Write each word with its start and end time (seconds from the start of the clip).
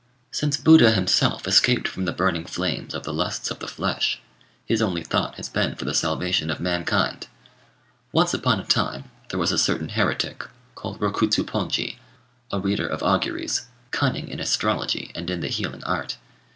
"Since 0.31 0.57
Buddha 0.57 0.93
himself 0.93 1.47
escaped 1.47 1.87
from 1.87 2.05
the 2.05 2.11
burning 2.11 2.45
flames 2.47 2.95
of 2.95 3.03
the 3.03 3.13
lusts 3.13 3.51
of 3.51 3.59
the 3.59 3.67
flesh, 3.67 4.19
his 4.65 4.81
only 4.81 5.03
thought 5.03 5.35
has 5.35 5.47
been 5.47 5.75
for 5.75 5.85
the 5.85 5.93
salvation 5.93 6.49
of 6.49 6.59
mankind. 6.59 7.27
Once 8.11 8.33
upon 8.33 8.59
a 8.59 8.63
time 8.63 9.11
there 9.29 9.37
was 9.37 9.51
a 9.51 9.59
certain 9.59 9.89
heretic, 9.89 10.43
called 10.73 10.99
Rokutsuponji, 10.99 11.97
a 12.51 12.59
reader 12.59 12.87
of 12.87 13.03
auguries, 13.03 13.67
cunning 13.91 14.27
in 14.27 14.39
astrology 14.39 15.11
and 15.13 15.29
in 15.29 15.41
the 15.41 15.49
healing 15.49 15.83
art. 15.83 16.17